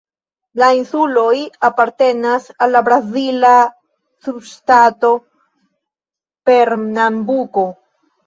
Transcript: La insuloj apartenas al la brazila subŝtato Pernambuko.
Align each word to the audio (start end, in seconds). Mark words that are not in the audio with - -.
La 0.59 0.67
insuloj 0.77 1.33
apartenas 1.67 2.47
al 2.67 2.73
la 2.75 2.81
brazila 2.87 3.51
subŝtato 4.27 5.13
Pernambuko. 6.51 7.67